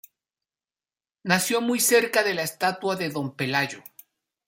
Nació 1.23 1.61
muy 1.61 1.79
cerca 1.79 2.23
de 2.23 2.33
la 2.33 2.41
estatua 2.41 2.95
de 2.95 3.09
Don 3.09 3.35
Pelayo. 3.35 3.83